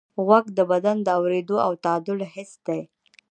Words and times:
غوږ 0.25 0.45
د 0.57 0.59
بدن 0.71 0.97
د 1.03 1.07
اورېدو 1.19 1.55
او 1.65 1.71
تعادل 1.83 2.19
حس 2.33 2.51
دی. 2.67 2.81